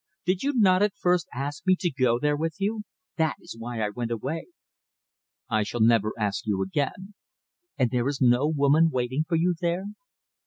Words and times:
Did 0.25 0.41
you 0.41 0.53
not 0.55 0.81
at 0.81 0.95
first 0.95 1.27
ask 1.31 1.63
me 1.67 1.75
to 1.79 1.91
go 1.91 2.17
there 2.17 2.35
with 2.35 2.55
you? 2.57 2.81
That 3.17 3.35
is 3.39 3.55
why 3.55 3.81
I 3.81 3.89
went 3.89 4.09
away." 4.09 4.47
"I 5.47 5.61
shall 5.61 5.79
never 5.79 6.11
ask 6.17 6.47
you 6.47 6.63
again." 6.63 7.13
"And 7.77 7.91
there 7.91 8.07
is 8.07 8.19
no 8.19 8.47
woman 8.47 8.89
waiting 8.89 9.25
for 9.29 9.35
you 9.35 9.53
there?" 9.61 9.85